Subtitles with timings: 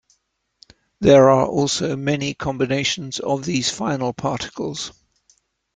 [1.01, 4.93] There are also many combinations of these final particles.